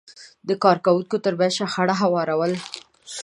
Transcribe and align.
د 0.47 0.49
کار 0.63 0.77
کوونکو 0.85 1.15
ترمنځ 1.25 1.51
شخړې 1.59 1.95
هوارول، 2.01 2.53